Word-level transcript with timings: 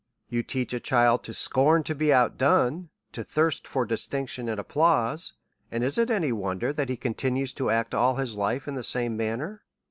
You 0.29 0.41
teach 0.41 0.73
a 0.73 0.79
child 0.79 1.23
to 1.25 1.31
scorn 1.35 1.83
to 1.83 1.93
be 1.93 2.11
out 2.11 2.35
done, 2.35 2.89
to 3.11 3.23
thirst 3.23 3.67
for 3.67 3.85
distinction 3.85 4.49
and 4.49 4.59
applause; 4.59 5.33
and 5.71 5.83
is 5.83 5.99
it 5.99 6.09
any 6.09 6.31
wonder 6.31 6.73
that 6.73 6.89
he 6.89 6.97
continues 6.97 7.53
to 7.53 7.69
act 7.69 7.93
all 7.93 8.15
his 8.15 8.35
life 8.35 8.67
in 8.67 8.73
the 8.73 8.81
same 8.81 9.15
manner? 9.15 9.61